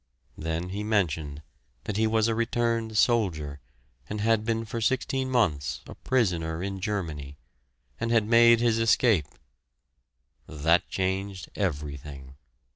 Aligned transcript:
Then 0.35 0.69
he 0.69 0.83
mentioned 0.83 1.43
that 1.83 1.95
he 1.95 2.07
was 2.07 2.27
a 2.27 2.33
returned 2.33 2.97
soldier, 2.97 3.59
and 4.09 4.19
had 4.19 4.43
been 4.43 4.65
for 4.65 4.81
sixteen 4.81 5.29
months 5.29 5.81
a 5.85 5.93
prisoner 5.93 6.63
in 6.63 6.79
Germany, 6.79 7.37
and 7.99 8.09
had 8.09 8.25
made 8.25 8.61
his 8.61 8.79
escape 8.79 9.27
That 10.47 10.89
changed 10.89 11.49
everything! 11.55 12.33